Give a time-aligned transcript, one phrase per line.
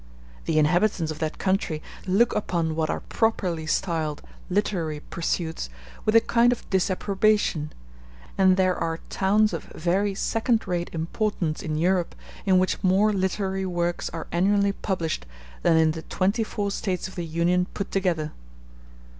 [0.45, 5.69] The inhabitants of that country look upon what are properly styled literary pursuits
[6.05, 7.71] with a kind of disapprobation;
[8.35, 12.15] and there are towns of very second rate importance in Europe
[12.47, 15.27] in which more literary works are annually published
[15.61, 18.31] than in the twenty four States of the Union put together.